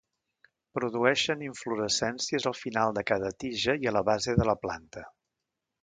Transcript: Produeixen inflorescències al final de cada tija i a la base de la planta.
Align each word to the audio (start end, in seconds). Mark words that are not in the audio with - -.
Produeixen 0.77 1.43
inflorescències 1.47 2.49
al 2.53 2.57
final 2.63 2.97
de 2.99 3.05
cada 3.13 3.33
tija 3.45 3.79
i 3.85 3.93
a 3.93 3.95
la 3.99 4.07
base 4.13 4.37
de 4.43 4.53
la 4.53 4.61
planta. 4.67 5.07